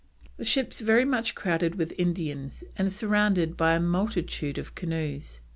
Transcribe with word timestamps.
The 0.37 0.43
ships 0.43 0.79
very 0.79 1.05
much 1.05 1.35
crowded 1.35 1.75
with 1.75 1.93
Indians 1.95 2.63
and 2.75 2.91
surrounded 2.91 3.55
by 3.55 3.75
a 3.75 3.79
multitude 3.79 4.57
of 4.57 4.73
canoes. 4.73 5.41